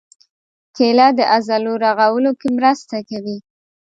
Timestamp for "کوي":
3.09-3.37